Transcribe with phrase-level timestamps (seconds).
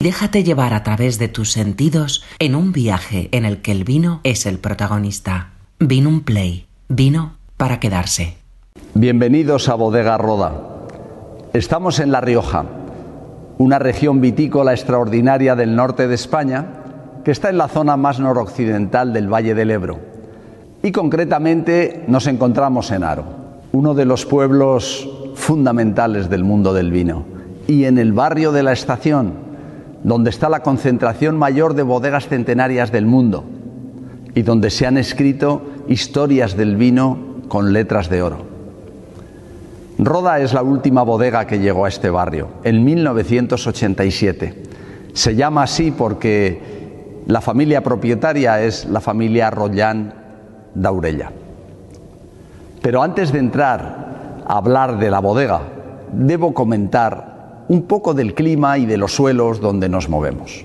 [0.00, 4.20] Déjate llevar a través de tus sentidos en un viaje en el que el vino
[4.22, 5.54] es el protagonista.
[5.80, 6.68] Vino un play.
[6.88, 8.36] Vino para quedarse.
[8.94, 10.52] Bienvenidos a Bodega Roda.
[11.52, 12.64] Estamos en La Rioja,
[13.58, 16.66] una región vitícola extraordinaria del norte de España
[17.24, 19.98] que está en la zona más noroccidental del Valle del Ebro.
[20.80, 23.24] Y concretamente nos encontramos en Aro,
[23.72, 27.24] uno de los pueblos fundamentales del mundo del vino.
[27.66, 29.47] Y en el barrio de la estación,
[30.08, 33.44] donde está la concentración mayor de bodegas centenarias del mundo
[34.34, 37.18] y donde se han escrito historias del vino
[37.48, 38.38] con letras de oro.
[39.98, 44.62] Roda es la última bodega que llegó a este barrio, en 1987.
[45.12, 46.62] Se llama así porque
[47.26, 50.14] la familia propietaria es la familia Rollán
[50.74, 51.32] Daurella.
[52.80, 55.60] Pero antes de entrar a hablar de la bodega,
[56.12, 57.37] debo comentar
[57.68, 60.64] un poco del clima y de los suelos donde nos movemos.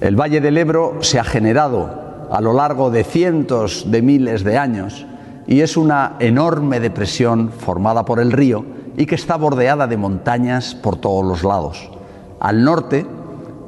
[0.00, 1.90] El Valle del Ebro se ha generado
[2.30, 5.06] a lo largo de cientos de miles de años
[5.46, 8.64] y es una enorme depresión formada por el río
[8.96, 11.90] y que está bordeada de montañas por todos los lados.
[12.38, 13.06] Al norte,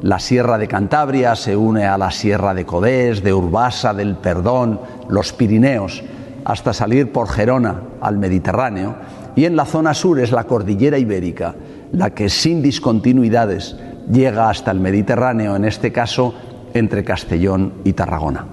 [0.02, 4.80] la Sierra de Cantabria se une a la Sierra de Codés, de Urbasa, del Perdón,
[5.08, 6.02] los Pirineos,
[6.44, 8.94] hasta salir por Gerona al Mediterráneo,
[9.36, 11.54] y en la zona sur es la Cordillera Ibérica,
[11.92, 13.76] la que sin discontinuidades
[14.10, 16.34] llega hasta el Mediterráneo, en este caso
[16.74, 18.46] entre Castellón y Tarragona.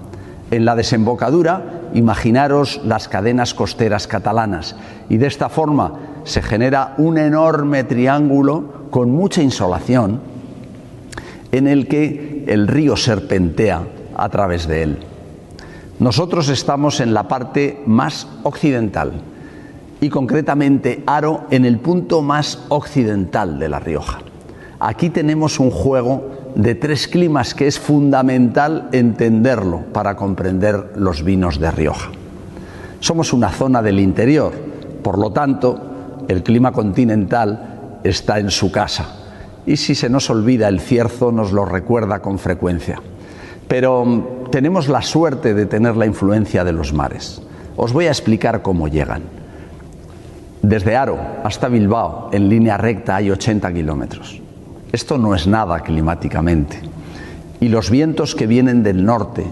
[0.50, 4.76] En la desembocadura, imaginaros las cadenas costeras catalanas
[5.08, 5.92] y de esta forma
[6.24, 10.20] se genera un enorme triángulo con mucha insolación
[11.52, 13.82] en el que el río serpentea
[14.16, 14.98] a través de él.
[15.98, 19.12] Nosotros estamos en la parte más occidental,
[20.00, 24.18] y concretamente Aro en el punto más occidental de La Rioja.
[24.80, 31.58] Aquí tenemos un juego de tres climas que es fundamental entenderlo para comprender los vinos
[31.58, 32.10] de Rioja.
[33.00, 34.52] Somos una zona del interior,
[35.02, 35.80] por lo tanto,
[36.28, 39.14] el clima continental está en su casa.
[39.66, 43.00] Y si se nos olvida, el cierzo nos lo recuerda con frecuencia.
[43.66, 47.42] Pero mm, tenemos la suerte de tener la influencia de los mares.
[47.76, 49.37] Os voy a explicar cómo llegan.
[50.62, 54.40] Desde Aro hasta Bilbao, en línea recta, hay 80 kilómetros.
[54.90, 56.80] Esto no es nada climáticamente.
[57.60, 59.46] Y los vientos que vienen del norte,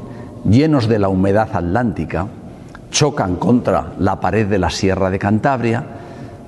[0.49, 2.27] llenos de la humedad atlántica,
[2.91, 5.85] chocan contra la pared de la Sierra de Cantabria.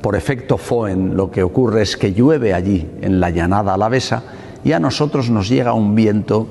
[0.02, 4.22] Por efecto Foen, lo que ocurre es que llueve allí, en la llanada alavesa,
[4.64, 6.48] y a nosotros nos llega un viento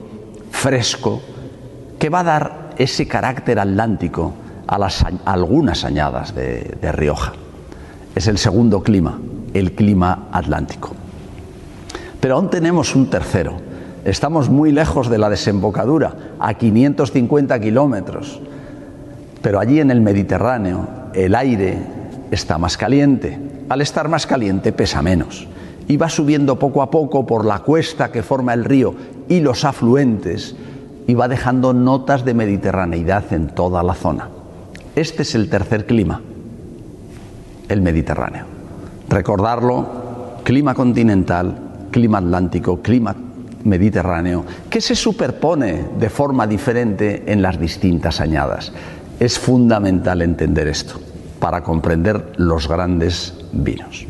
[0.51, 1.21] fresco
[1.99, 4.33] que va a dar ese carácter atlántico
[4.65, 7.33] a, las, algunas añadas de Rioja
[8.17, 9.19] es el segundo clima,
[9.53, 10.89] el clima atlántico.
[12.19, 13.57] Pero aún tenemos un tercero.
[14.05, 18.41] Estamos muy lejos de la desembocadura, a 550 kilómetros.
[19.43, 21.77] Pero allí en el Mediterráneo el aire
[22.31, 23.37] está más caliente.
[23.69, 25.47] Al estar más caliente pesa menos.
[25.87, 28.95] Y va subiendo poco a poco por la cuesta que forma el río
[29.29, 30.55] y los afluentes
[31.05, 34.29] y va dejando notas de mediterraneidad en toda la zona.
[34.95, 36.21] Este es el tercer clima
[37.69, 38.45] el Mediterráneo.
[39.09, 41.55] Recordarlo, clima continental,
[41.91, 43.15] clima atlántico, clima
[43.63, 48.71] mediterráneo, que se superpone de forma diferente en las distintas añadas.
[49.19, 50.99] Es fundamental entender esto
[51.39, 54.05] para comprender los grandes vinos.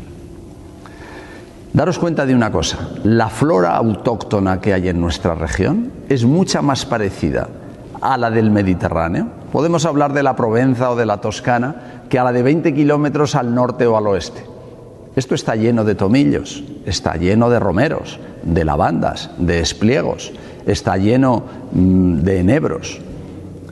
[1.72, 6.62] Daros cuenta de una cosa, la flora autóctona que hay en nuestra región es mucha
[6.62, 7.48] más parecida
[8.00, 9.28] a la del Mediterráneo.
[9.52, 13.34] Podemos hablar de la Provenza o de la Toscana, que a la de 20 kilómetros
[13.34, 14.44] al norte o al oeste.
[15.16, 20.32] Esto está lleno de tomillos, está lleno de romeros, de lavandas, de espliegos,
[20.66, 21.42] está lleno
[21.72, 23.00] mm, de enebros.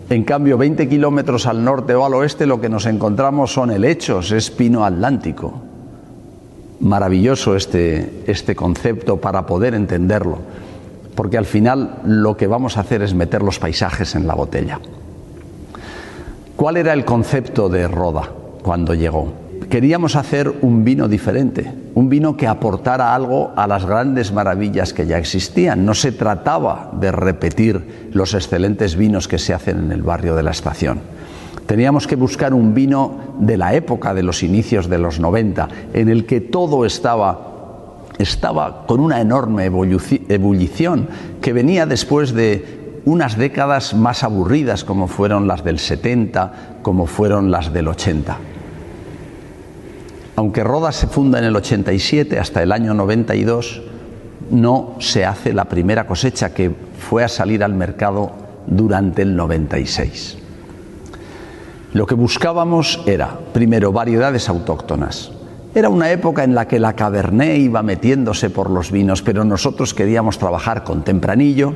[0.09, 4.33] En cambio, 20 kilómetros al norte o al oeste lo que nos encontramos son helechos,
[4.33, 5.61] es pino atlántico.
[6.81, 10.39] Maravilloso este, este concepto para poder entenderlo,
[11.15, 14.81] porque al final lo que vamos a hacer es meter los paisajes en la botella.
[16.57, 18.31] ¿Cuál era el concepto de Roda
[18.63, 19.31] cuando llegó?
[19.69, 25.07] Queríamos hacer un vino diferente, un vino que aportara algo a las grandes maravillas que
[25.07, 25.85] ya existían.
[25.85, 30.45] No se trataba de repetir los excelentes vinos que se hacen en el barrio de
[30.45, 31.01] la estación.
[31.67, 36.09] Teníamos que buscar un vino de la época de los inicios de los 90, en
[36.09, 37.53] el que todo estaba
[38.19, 41.09] estaba con una enorme ebullición
[41.43, 47.53] que venía después de unas décadas más aburridas como fueron las del 70, como fueron
[47.53, 48.37] las del 80.
[50.35, 53.81] Aunque Rodas se funda en el 87 hasta el año 92,
[54.51, 58.33] no se hace la primera cosecha que fue a salir al mercado
[58.67, 60.39] durante el 96.
[61.93, 65.31] Lo que buscábamos era, primero, variedades autóctonas.
[65.77, 69.95] Era una época en la que la Cabernet iba metiéndose por los vinos, pero nosotros
[69.95, 71.73] queríamos trabajar con tempranillo,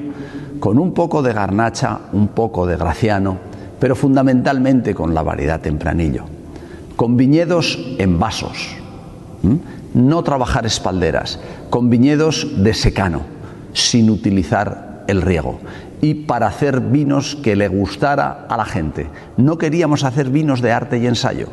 [0.61, 3.39] con un poco de garnacha, un poco de graciano,
[3.81, 6.25] pero fundamentalmente con la variedad tempranillo.
[6.97, 8.77] Con viñedos en vasos,
[9.95, 11.41] no trabajar espalderas,
[11.71, 13.23] con viñedos de secano,
[13.73, 15.59] sin utilizar el riego
[16.03, 19.09] y para hacer vinos que le gustara a la gente.
[19.37, 21.49] No queríamos hacer vinos de arte y ensayo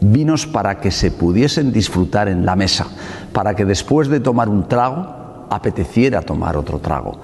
[0.00, 2.86] vinos para que se pudiesen disfrutar en la mesa,
[3.32, 7.18] para que después de tomar un trago apeteciera tomar otro trago.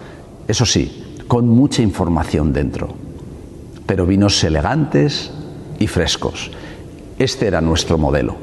[0.48, 2.88] Eso sí, con mucha información dentro,
[3.86, 5.30] pero vinos elegantes
[5.78, 6.50] y frescos.
[7.18, 8.36] Este era nuestro modelo.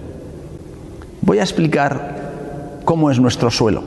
[1.21, 3.83] Voy a explicar cómo es nuestro suelo.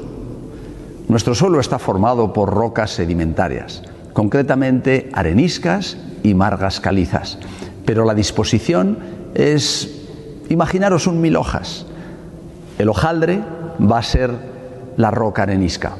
[1.09, 3.82] Nuestro suelo está formado por rocas sedimentarias,
[4.12, 7.38] concretamente areniscas y margas calizas,
[7.85, 8.99] pero la disposición
[9.35, 10.03] es
[10.53, 11.87] Imaginaros un mil hojas.
[12.79, 13.41] El hojaldre
[13.81, 14.31] va a ser
[14.99, 15.97] la roca arenisca.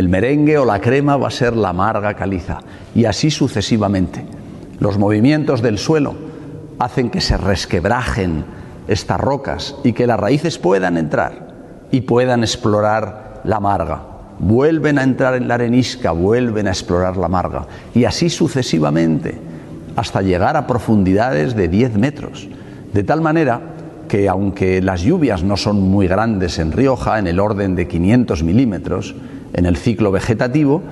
[0.00, 2.60] El merengue o la crema va a ser la amarga caliza.
[2.94, 4.24] Y así sucesivamente.
[4.78, 6.14] Los movimientos del suelo
[6.78, 8.46] hacen que se resquebrajen
[8.88, 11.48] estas rocas y que las raíces puedan entrar
[11.90, 14.00] y puedan explorar la amarga.
[14.38, 17.66] Vuelven a entrar en la arenisca, vuelven a explorar la amarga.
[17.94, 19.38] Y así sucesivamente,
[19.96, 22.48] hasta llegar a profundidades de 10 metros.
[22.94, 23.60] De tal manera
[24.08, 28.42] que aunque las lluvias no son muy grandes en Rioja, en el orden de 500
[28.42, 29.14] milímetros,
[29.52, 30.82] en el ciclo vegetativo,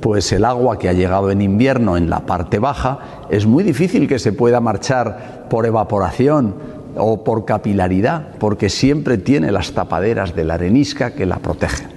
[0.00, 4.08] pues el agua que ha llegado en invierno en la parte baja es muy difícil
[4.08, 6.54] que se pueda marchar por evaporación
[6.96, 11.88] o por capilaridad, porque siempre tiene las tapaderas de la arenisca que la protegen.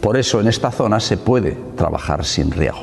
[0.00, 2.78] Por eso en esta zona se puede trabajar sin riego.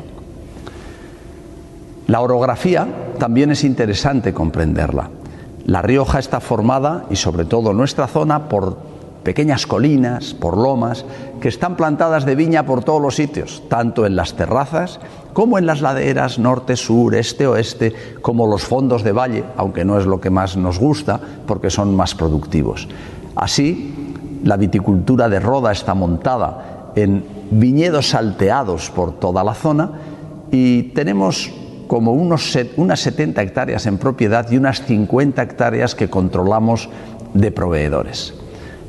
[2.08, 5.10] La orografía también es interesante comprenderla.
[5.66, 8.78] La Rioja está formada, y sobre todo nuestra zona, por
[9.24, 11.06] pequeñas colinas, por lomas,
[11.44, 15.02] que están plantadas de viña por todos los sitios, tanto en las terrazas
[15.34, 20.00] como en las laderas norte, sur, este, oeste, como los fondos de valle, aunque no
[20.00, 22.88] es lo que más nos gusta, porque son más productivos.
[23.36, 23.94] Así,
[24.46, 29.92] la viticultura de Roda está montada en viñedos salteados por toda la zona
[30.50, 31.52] y tenemos
[31.88, 36.88] como unos, unas 70 hectáreas en propiedad y unas 50 hectáreas que controlamos
[37.34, 38.34] de proveedores.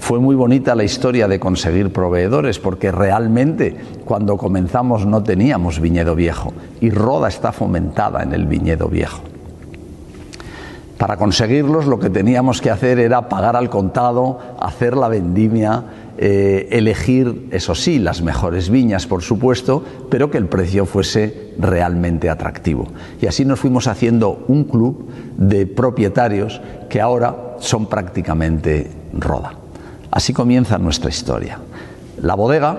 [0.04, 3.74] Fue muy bonita la historia de conseguir proveedores porque realmente
[4.04, 6.52] cuando comenzamos no teníamos viñedo viejo
[6.82, 9.22] y Roda está fomentada en el viñedo viejo.
[10.98, 15.84] Para conseguirlos lo que teníamos que hacer era pagar al contado, hacer la vendimia,
[16.18, 22.28] eh, elegir, eso sí, las mejores viñas, por supuesto, pero que el precio fuese realmente
[22.28, 22.88] atractivo.
[23.22, 25.08] Y así nos fuimos haciendo un club
[25.38, 26.60] de propietarios
[26.90, 29.63] que ahora son prácticamente roda.
[30.14, 31.58] Así comienza nuestra historia.
[32.22, 32.78] La bodega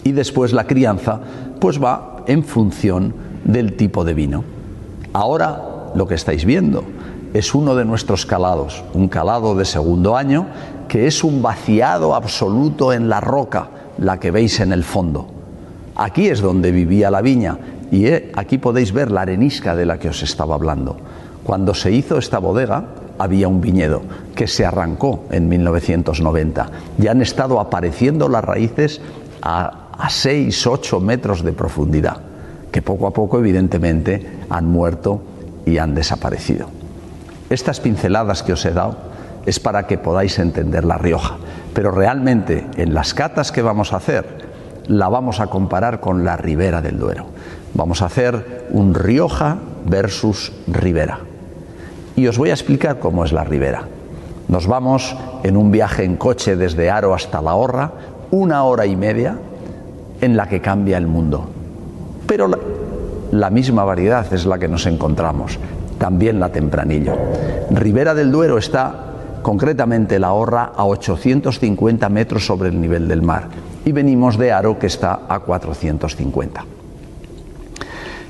[0.05, 1.19] Y después la crianza
[1.61, 3.13] pues va en función
[3.45, 4.45] del tipo de vino.
[5.13, 6.85] Ahora lo que estáis viendo
[7.35, 10.47] es uno de nuestros calados, un calado de segundo año
[10.87, 13.69] que es un vaciado absoluto en la roca,
[13.99, 15.27] la que veis en el fondo.
[15.97, 17.59] Aquí es donde vivía la viña
[17.91, 20.97] y eh, aquí podéis ver la arenisca de la que os estaba hablando.
[21.45, 22.85] Cuando se hizo esta bodega
[23.19, 24.03] había un viñedo
[24.35, 29.01] que se arrancó en 1990 y han estado apareciendo las raíces
[29.43, 32.19] a, a 6, 8 metros de profundidad,
[32.71, 35.23] que poco a poco evidentemente han muerto
[35.67, 36.69] y han desaparecido.
[37.51, 38.97] Estas pinceladas que os he dado
[39.45, 41.37] es para que podáis entender La Rioja,
[41.75, 44.50] pero realmente en las catas que vamos a hacer
[44.91, 47.27] la vamos a comparar con la Ribera del Duero.
[47.75, 49.57] Vamos a hacer un Rioja
[49.87, 51.21] versus Ribera.
[52.17, 53.85] Y os voy a explicar cómo es la Ribera.
[54.49, 57.93] Nos vamos en un viaje en coche desde Aro hasta La Horra,
[58.33, 59.39] una hora y media,
[60.21, 61.49] en la que cambia el mundo.
[62.27, 62.51] Pero
[63.31, 65.61] la, misma variedad es la que nos encontramos,
[65.99, 67.15] también la Tempranillo.
[67.71, 69.05] Ribera del Duero está
[69.43, 74.79] concretamente la Horra a 850 metros sobre el nivel del mar y venimos de Aro
[74.79, 76.65] que está a 450.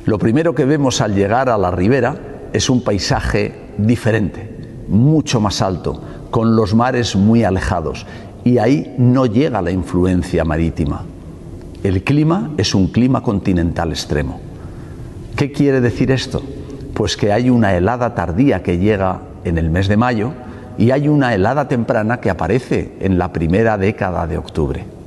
[0.06, 2.16] Lo primero que vemos al llegar a la ribera
[2.52, 4.50] es un paisaje diferente,
[4.88, 8.06] mucho más alto, con los mares muy alejados
[8.44, 11.02] y ahí no llega la influencia marítima.
[11.82, 14.40] El clima es un clima continental extremo.
[15.36, 16.42] ¿Qué quiere decir esto?
[16.94, 20.32] Pues que hay una helada tardía que llega en el mes de mayo
[20.76, 24.99] y hay una helada temprana que aparece en la primera década de octubre.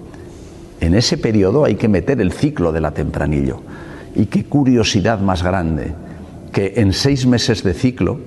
[0.84, 3.62] En ese periodo hay que meter el ciclo de la tempranillo.
[4.16, 5.94] Y qué curiosidad más grande
[6.52, 8.20] que en seis meses de ciclo,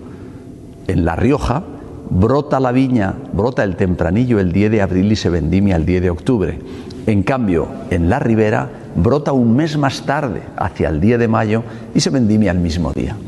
[0.88, 1.64] en La Rioja,
[2.08, 6.00] brota la viña, brota el tempranillo el 10 de abril y se vendimia el 10
[6.00, 6.58] de octubre.
[7.06, 11.62] En cambio, en la ribera brota un mes más tarde, hacia el 10 de mayo,
[11.94, 13.18] y se vendimia el mismo día.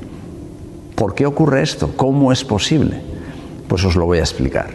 [0.95, 1.93] ¿Por qué ocurre esto?
[1.99, 3.03] ¿Cómo es posible?
[3.69, 4.71] Pues os lo voy a explicar.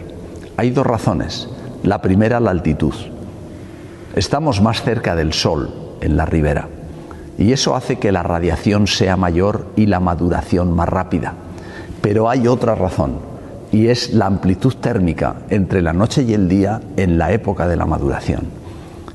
[0.56, 1.48] Hay dos razones.
[1.82, 2.94] La primera, la altitud.
[4.16, 6.68] Estamos más cerca del sol en la ribera
[7.36, 11.34] y eso hace que la radiación sea mayor y la maduración más rápida.
[12.00, 13.18] Pero hay otra razón
[13.72, 17.74] y es la amplitud térmica entre la noche y el día en la época de
[17.74, 18.42] la maduración.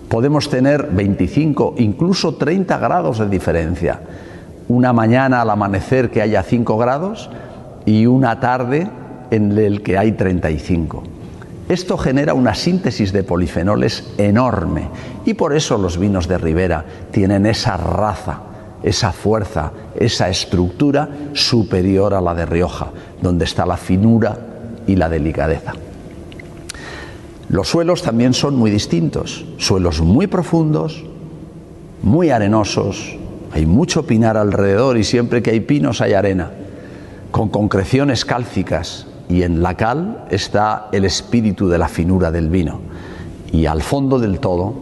[0.10, 4.02] Podemos tener 25, incluso 30 grados de diferencia.
[4.68, 7.30] Una mañana al amanecer que haya 5 grados
[7.86, 8.90] y una tarde
[9.32, 11.04] en el que hay 35.
[11.70, 14.90] Esto genera una síntesis de polifenoles enorme
[15.24, 18.40] y por eso los vinos de Ribera tienen esa raza,
[18.82, 22.88] esa fuerza, esa estructura superior a la de Rioja,
[23.22, 24.36] donde está la finura
[24.88, 25.74] y la delicadeza.
[27.50, 31.06] Los suelos también son muy distintos, suelos muy profundos,
[32.02, 33.16] muy arenosos,
[33.52, 36.50] hay mucho pinar alrededor y siempre que hay pinos hay arena,
[37.30, 42.82] con concreciones cálcicas, y en la cal está el espíritu de la finura del vino
[43.52, 44.74] y al fondo del todo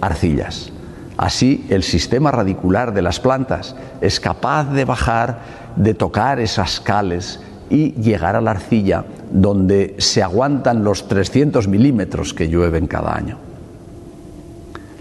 [0.00, 0.70] arcillas.
[1.16, 5.40] Así el sistema radicular de las plantas es capaz de bajar,
[5.74, 7.40] de tocar esas cales
[7.70, 13.38] y llegar a la arcilla donde se aguantan los 300 milímetros que llueven cada año.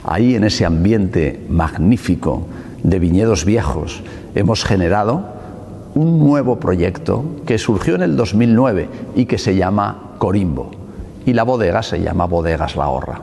[0.03, 2.47] Ahí en ese ambiente magnífico
[2.81, 4.01] de viñedos viejos
[4.33, 5.36] hemos generado
[5.97, 10.69] un nuevo proyecto que surgió en el 2009 y que se llama Corimbo.
[11.25, 13.21] Y la bodega se llama Bodegas La Horra.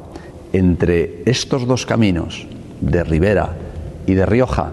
[0.52, 2.46] Entre estos dos caminos,
[2.80, 3.50] de Ribera
[4.06, 4.72] y de Rioja,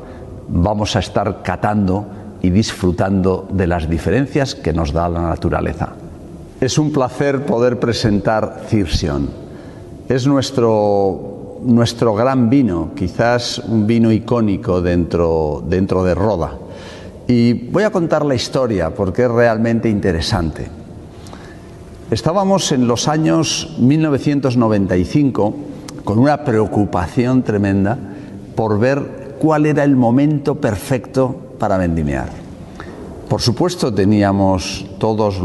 [0.49, 2.07] vamos a estar catando
[2.41, 5.89] y disfrutando de las diferencias que nos da la naturaleza.
[6.59, 9.29] Es un placer poder presentar Cirsion.
[10.09, 16.51] Es nuestro, nuestro gran vino, quizás un vino icónico dentro, dentro de Roda.
[17.31, 20.67] Y voy a contar la historia porque es realmente interesante.
[22.11, 25.55] Estábamos en los años 1995
[26.03, 27.97] con una preocupación tremenda
[28.53, 32.27] por ver cuál era el momento perfecto para vendimiar.
[33.29, 35.35] Por supuesto teníamos todas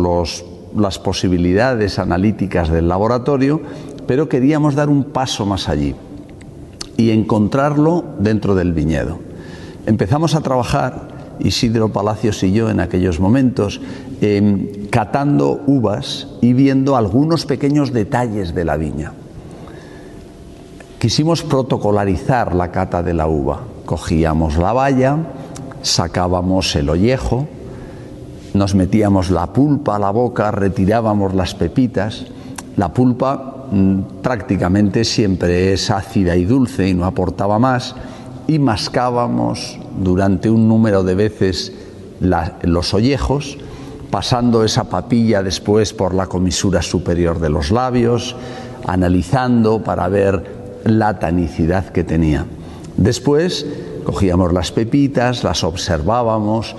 [0.74, 3.60] las posibilidades analíticas del laboratorio,
[4.08, 5.94] pero queríamos dar un paso más allí
[6.96, 9.20] y encontrarlo dentro del viñedo.
[9.86, 13.80] Empezamos a trabajar Isidro Palacios y yo en aquellos momentos,
[14.20, 19.12] em, catando uvas y viendo algunos pequeños detalles de la viña.
[20.98, 23.60] Quisimos protocolarizar la cata de la uva.
[23.84, 25.18] Cogíamos la valla,
[25.82, 27.46] sacábamos el ollejo,
[28.54, 32.24] nos metíamos la pulpa a la boca, retirábamos las pepitas.
[32.76, 37.94] La pulpa mm, prácticamente siempre es ácida y dulce y no aportaba más
[38.46, 41.72] y mascábamos durante un número de veces
[42.20, 43.58] los ollejos
[44.10, 48.36] pasando esa papilla después por la comisura superior de los labios,
[48.86, 52.46] analizando para ver la tanicidad que tenía.
[52.96, 53.66] Después
[54.04, 56.76] cogíamos las pepitas, las observábamos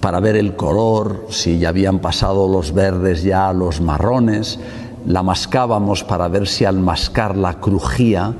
[0.00, 4.58] para ver el color, si ya habían pasado los verdes ya a los marrones,
[5.06, 8.34] la mascábamos para ver si al mascarla crujía,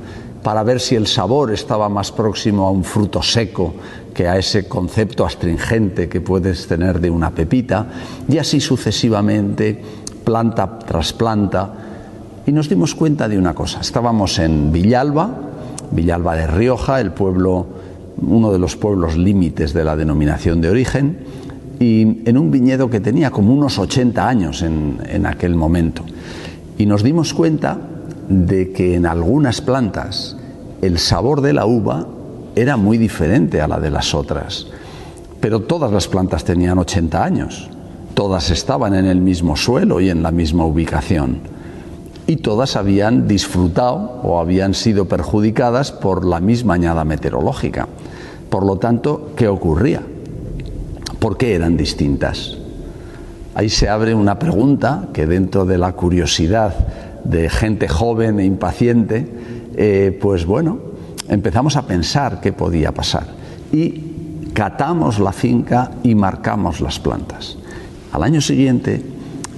[0.49, 3.75] para ver si el sabor estaba más próximo a un fruto seco
[4.15, 7.85] que a ese concepto astringente que puedes tener de una pepita,
[8.27, 9.79] y así sucesivamente,
[10.23, 11.71] planta tras planta.
[12.47, 15.29] Y nos dimos cuenta de una cosa, estábamos en Villalba,
[15.91, 17.67] Villalba de Rioja, el pueblo,
[18.19, 21.19] uno de los pueblos límites de la denominación de origen,
[21.79, 26.03] y en un viñedo que tenía como unos 80 años en, en aquel momento.
[26.79, 27.77] Y nos dimos cuenta
[28.27, 30.37] de que en algunas plantas
[30.81, 32.07] el sabor de la uva
[32.55, 34.67] era muy diferente a la de las otras.
[35.39, 37.69] Pero todas las plantas tenían 80 años,
[38.13, 41.39] todas estaban en el mismo suelo y en la misma ubicación.
[42.27, 47.87] Y todas habían disfrutado o habían sido perjudicadas por la misma añada meteorológica.
[48.49, 50.01] Por lo tanto, ¿qué ocurría?
[51.19, 52.57] ¿Por qué eran distintas?
[53.55, 56.73] Ahí se abre una pregunta que dentro de la curiosidad
[57.23, 59.27] de gente joven e impaciente,
[59.75, 60.79] eh, pues bueno,
[61.27, 63.27] empezamos a pensar qué podía pasar.
[63.71, 67.57] Y catamos la finca y marcamos las plantas.
[68.11, 69.01] Al año siguiente,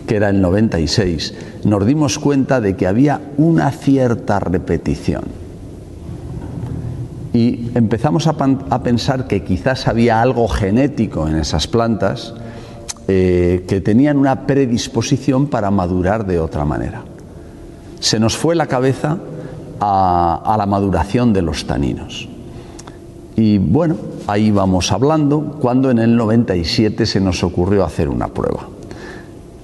[0.08, 5.24] que era el 96, nos dimos cuenta de que había una cierta repetición.
[7.34, 8.36] Y empezamos a,
[8.84, 12.34] pensar que quizás había algo genético en esas plantas
[13.08, 17.04] eh, que tenían una predisposición para madurar de otra manera
[18.02, 19.20] se nos fue la cabeza
[19.82, 22.30] a, la maduración de los taninos.
[23.36, 23.96] Y bueno,
[24.28, 28.68] ahí vamos hablando cuando en el 97 se nos ocurrió hacer una prueba,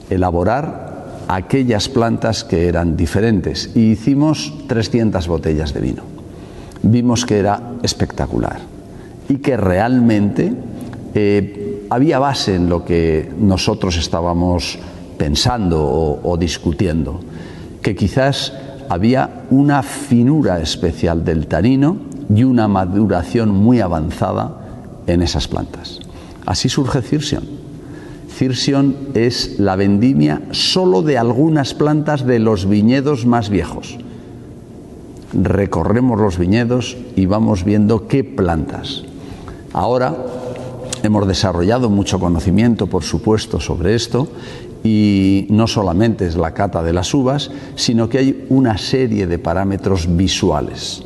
[0.10, 0.88] elaborar
[1.28, 6.04] aquellas plantas que eran diferentes y hicimos 300 botellas de vino.
[6.82, 8.60] Vimos que era espectacular
[9.30, 10.54] y que realmente
[11.14, 14.80] eh, había base en lo que nosotros estábamos
[15.18, 17.20] pensando o discutiendo
[17.82, 18.54] que quizás
[18.90, 21.98] había una finura especial del tanino
[22.34, 24.58] y una maduración muy avanzada
[25.08, 26.00] en esas plantas.
[26.46, 27.44] Así surge Cirsion.
[28.30, 33.98] Cirsion es la vendimia solo de algunas plantas de los viñedos más viejos.
[35.34, 39.04] Recorremos los viñedos y vamos viendo qué plantas.
[39.74, 40.16] Ahora
[41.04, 44.28] hemos desarrollado mucho conocimiento, por supuesto, sobre esto
[44.84, 49.40] y no solamente es la cata de las uvas, sino que hay una serie de
[49.40, 51.04] parámetros visuales.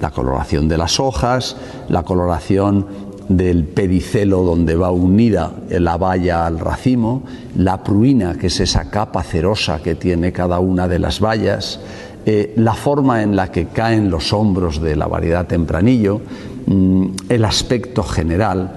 [0.00, 1.56] La coloración de las hojas,
[1.88, 2.86] la coloración
[3.28, 7.22] del pedicelo donde va unida la valla al racimo,
[7.56, 11.80] la pruina, que es esa capa cerosa que tiene cada una de las vallas,
[12.24, 16.20] eh, la forma en la que caen los hombros de la variedad tempranillo,
[16.66, 18.72] mm, el aspecto general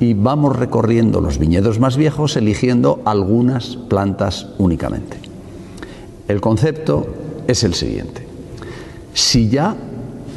[0.00, 5.18] y vamos recorriendo los viñedos más viejos eligiendo algunas plantas únicamente.
[6.28, 7.06] El concepto
[7.46, 8.26] es el siguiente.
[9.14, 9.74] Si ya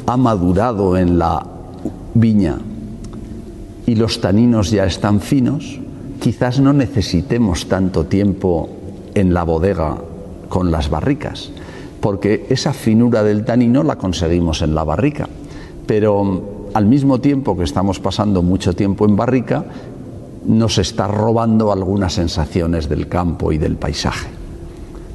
[0.06, 1.46] ha madurado en la
[2.14, 2.58] viña
[3.86, 5.78] y los taninos ya están finos,
[6.20, 8.68] quizás no necesitemos tanto tiempo
[9.14, 9.98] en la bodega
[10.48, 11.50] con las barricas,
[12.00, 15.28] porque esa finura del tanino la conseguimos en la barrica.
[15.86, 19.64] Pero al mismo tiempo que estamos pasando mucho tiempo en barrica,
[20.46, 24.28] nos está robando algunas sensaciones del campo y del paisaje.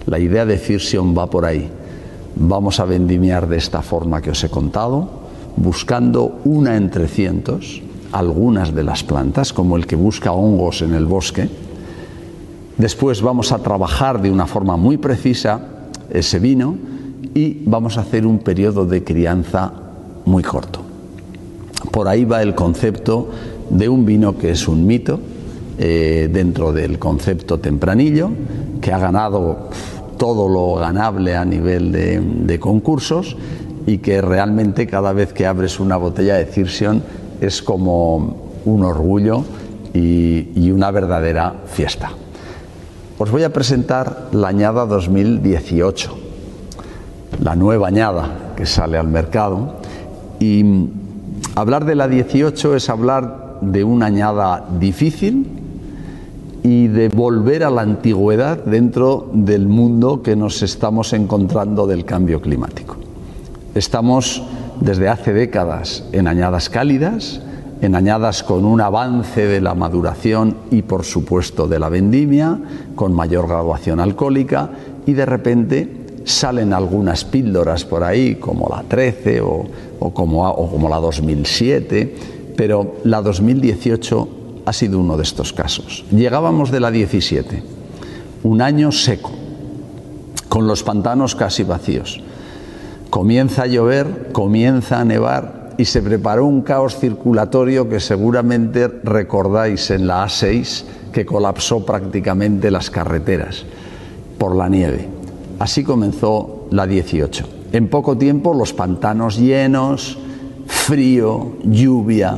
[0.06, 1.70] La idea de Firsion va por ahí.
[2.36, 5.10] Vamos a vendimiar de esta forma que os he contado,
[5.58, 11.06] buscando una entre cientos, algunas de las plantas, como el que busca hongos en el
[11.06, 11.50] bosque.
[12.78, 15.60] Después vamos a trabajar de una forma muy precisa
[16.10, 16.78] ese vino
[17.34, 19.74] y vamos a hacer un periodo de crianza
[20.26, 20.87] muy corto.
[21.92, 23.30] Por ahí va el concepto
[23.70, 25.20] de un vino que es un mito
[25.78, 28.32] eh, dentro del concepto tempranillo,
[28.82, 29.70] que ha ganado
[30.18, 33.38] todo lo ganable a nivel de, concursos
[33.86, 37.04] y que realmente cada vez que abres una botella de Cirsion
[37.40, 39.44] es como un orgullo
[39.94, 42.10] y, y una verdadera fiesta.
[43.20, 46.18] Os voy a presentar la añada 2018,
[47.44, 49.76] la nueva añada que sale al mercado
[50.40, 50.63] y
[51.56, 55.47] Hablar de la 18 es hablar de una añada difícil
[56.63, 62.41] y de volver a la antigüedad dentro del mundo que nos estamos encontrando del cambio
[62.41, 62.97] climático.
[63.73, 64.43] Estamos
[64.82, 67.41] desde hace décadas en añadas cálidas,
[67.82, 72.60] enañadas con un avance de la maduración y por supuesto de la vendimia,
[72.95, 74.71] con mayor graduación alcohólica
[75.06, 79.66] y de repente salen algunas píldoras por ahí, como la 13 o,
[80.13, 82.16] como, o como la 2007,
[82.56, 84.30] pero la 2018
[84.66, 86.04] ha sido uno de estos casos.
[86.12, 87.63] Llegábamos de la 17,
[88.44, 89.32] un año seco,
[90.50, 92.22] con los pantanos casi vacíos.
[93.10, 99.92] Comienza a llover, comienza a nevar y se preparó un caos circulatorio que seguramente recordáis
[99.92, 103.63] en la A6 que colapsó prácticamente las carreteras
[104.38, 105.16] por la nieve.
[105.60, 107.46] Así comenzó la 18.
[107.74, 110.17] En poco tiempo los pantanos llenos,
[110.67, 112.38] frío, lluvia,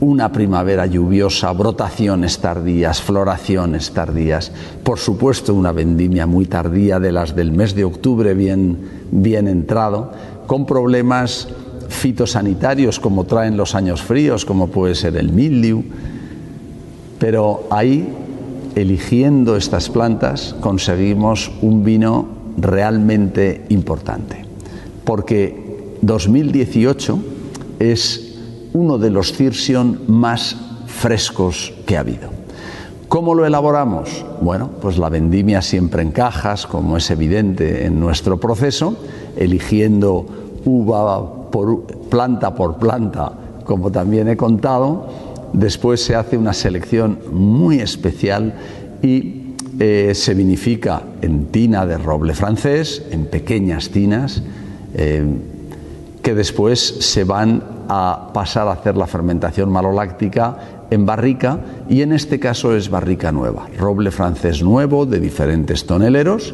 [0.00, 4.50] una primavera lluviosa, brotaciones tardías, floraciones tardías,
[4.82, 8.78] por supuesto una vendimia muy tardía de las del mes de octubre bien,
[9.10, 10.12] bien entrado,
[10.46, 11.48] con problemas
[11.88, 15.84] fitosanitarios como traen los años fríos, como puede ser el mildiu,
[17.18, 18.08] pero ahí,
[18.74, 24.44] eligiendo estas plantas, conseguimos un vino realmente importante,
[25.04, 27.18] porque 2018
[27.78, 28.38] es
[28.72, 32.40] uno de los Cirsion más frescos que ha habido.
[33.08, 34.24] ¿Cómo lo elaboramos?
[34.40, 38.96] Bueno, pues la vendimia siempre en cajas, como es evidente en nuestro proceso,
[39.36, 40.26] eligiendo
[40.64, 43.32] uva por, planta por planta,
[43.64, 45.08] como también he contado.
[45.52, 48.54] Después se hace una selección muy especial
[49.02, 49.39] y
[49.82, 54.42] eh, se vinifica en tina de roble francés, en pequeñas tinas,
[54.92, 55.24] eh,
[56.22, 62.12] que después se van a pasar a hacer la fermentación maloláctica en barrica y en
[62.12, 66.52] este caso es barrica nueva, roble francés nuevo de diferentes toneleros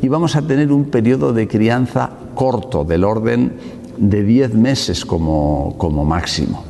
[0.00, 3.52] y vamos a tener un periodo de crianza corto del orden
[3.98, 6.69] de 10 meses como, como máximo.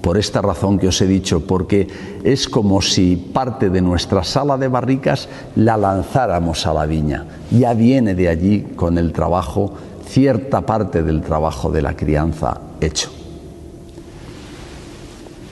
[0.00, 1.88] Por esta razón que os he dicho, porque
[2.22, 7.24] es como si parte de nuestra sala de barricas la lanzáramos a la viña.
[7.50, 9.72] Ya viene de allí con el trabajo,
[10.06, 13.10] cierta parte del trabajo de la crianza hecho.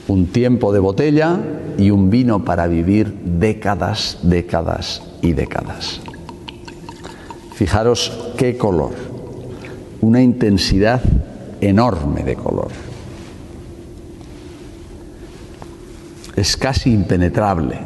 [0.07, 1.37] Un tiempo de botella
[1.77, 5.99] y un vino para vivir décadas, décadas y décadas.
[7.53, 9.07] Fijaros qué color
[10.01, 11.01] una intensidad
[11.61, 12.86] enorme de color.
[16.37, 17.79] Es casi impenetrable.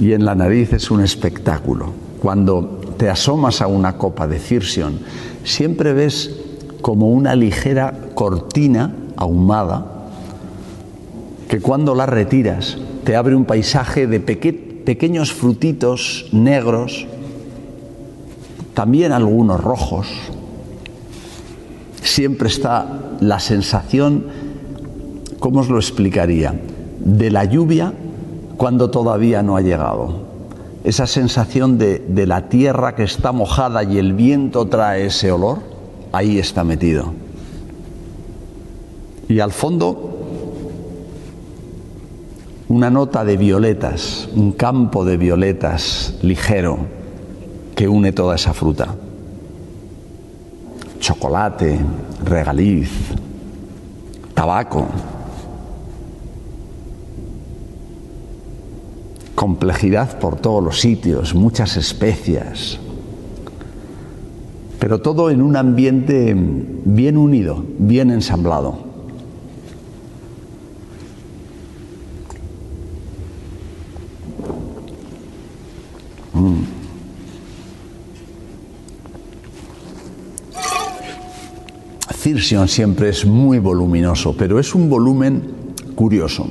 [0.00, 1.92] Y en la nariz es un espectáculo.
[2.20, 4.98] Cuando te asomas a una copa de Cirsion,
[5.44, 6.34] siempre ves
[6.82, 9.92] como una ligera cortina ahumada
[11.48, 17.06] que cuando la retiras te abre un paisaje de pequeño pequeños frutitos negros,
[18.72, 20.06] también algunos rojos.
[22.16, 22.86] Siempre está
[23.20, 24.24] la sensación,
[25.38, 26.58] ¿cómo os lo explicaría?
[26.98, 27.92] De la lluvia
[28.56, 30.22] cuando todavía no ha llegado.
[30.82, 35.58] Esa sensación de, de la tierra que está mojada y el viento trae ese olor,
[36.10, 37.12] ahí está metido.
[39.28, 40.16] Y al fondo
[42.68, 46.78] una nota de violetas, un campo de violetas ligero
[47.74, 48.94] que une toda esa fruta.
[50.98, 51.78] Chocolate,
[52.24, 52.90] regaliz,
[54.34, 54.86] tabaco.
[59.34, 62.78] Complejidad por todos los sitios, muchas especias.
[64.78, 68.85] Pero todo en un ambiente bien unido, bien ensamblado.
[82.36, 85.42] Cirsion siempre es muy voluminoso, pero es un volumen
[85.94, 86.46] curioso.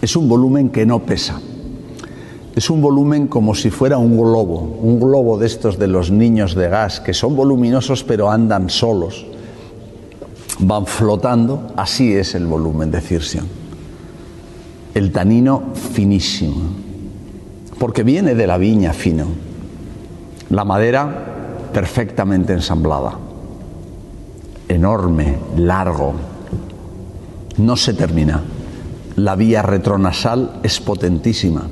[0.00, 1.40] Es un volumen que no pesa.
[2.54, 6.54] Es un volumen como si fuera un globo, un globo de estos de los niños
[6.54, 9.26] de gas, que son voluminosos pero andan solos,
[10.60, 11.72] van flotando.
[11.74, 13.48] Así es el volumen de Cirsion.
[14.94, 16.68] El tanino finísimo,
[17.80, 19.26] porque viene de la viña fino.
[20.50, 23.23] La madera perfectamente ensamblada
[24.68, 26.14] enorme, largo,
[27.56, 28.42] no se termina.
[29.16, 31.68] La vía retronasal es potentísima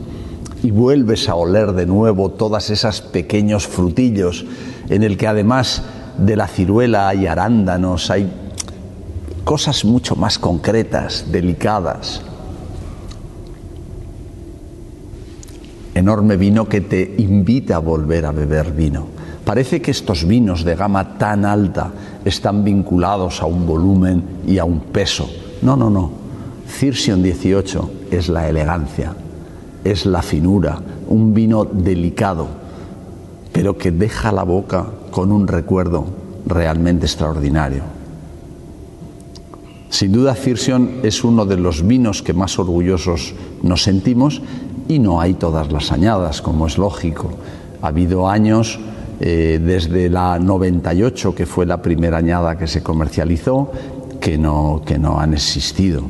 [0.63, 4.45] y vuelves a oler de nuevo todas esas pequeños frutillos
[4.89, 5.83] en el que además
[6.19, 8.31] de la ciruela hay arándanos, hay
[9.45, 12.23] cosas mucho más concretas, delicadas.
[15.95, 20.77] Enorme vino que te invita a volver a beber vino Parece que estos vinos de
[20.77, 21.91] gama tan alta
[22.25, 25.29] están vinculados a un volumen y a un peso.
[25.63, 26.11] No, no, no.
[26.67, 29.15] Cirsion 18 es la elegancia,
[29.85, 32.49] es la finura, un vino delicado,
[33.53, 36.07] pero que deja la boca con un recuerdo
[36.47, 37.83] realmente extraordinario.
[39.91, 44.41] Sin duda, Cirsion es uno de los vinos que más orgullosos nos sentimos
[44.89, 47.31] y no hay todas las añadas, como es lógico.
[47.83, 48.81] Ha habido años
[49.25, 53.71] eh, desde la 98, que fue la primera añada que se comercializó,
[54.21, 56.03] que no, que no han existido.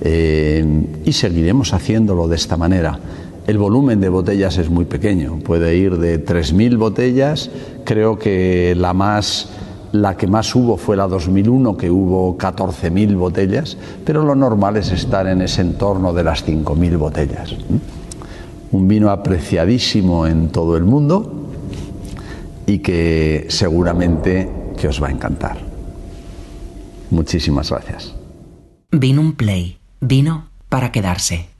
[0.00, 0.64] Eh,
[1.04, 3.00] y seguiremos haciéndolo de esta manera.
[3.48, 7.50] El volumen de botellas es muy pequeño, puede ir de 3.000 botellas,
[7.84, 9.48] creo que la, más,
[9.90, 14.92] la que más hubo fue la 2001, que hubo 14.000 botellas, pero lo normal es
[14.92, 17.56] estar en ese entorno de las 5.000 botellas.
[18.70, 21.42] Un vino apreciadísimo en todo el mundo,
[22.66, 24.48] y que seguramente
[24.78, 25.58] que os va a encantar.
[27.10, 28.14] Muchísimas gracias.
[28.90, 31.51] Vino un play, vino para quedarse.